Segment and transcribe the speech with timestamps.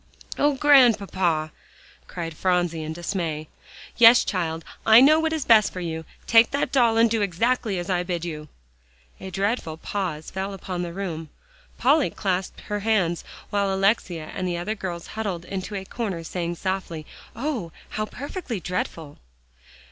[0.39, 1.51] "Oh, Grandpapa!"
[2.07, 3.47] cried Phronsie in dismay.
[3.97, 6.05] "Yes, child; I know what is best for you.
[6.25, 8.47] Take that doll, and do exactly as I bid you."
[9.19, 11.29] A dreadful pause fell upon the room.
[11.77, 16.55] Polly clasped her hands, while Alexia and the other girls huddled into a corner saying
[16.55, 17.05] softly,
[17.35, 17.71] "Oh!
[17.89, 19.19] how perfectly dreadful!"